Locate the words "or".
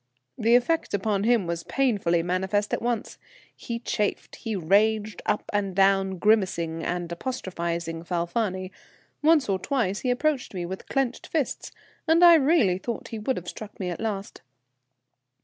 9.47-9.59